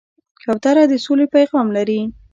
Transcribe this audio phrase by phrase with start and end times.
[0.43, 2.01] کوتره د سولې پیغام لري.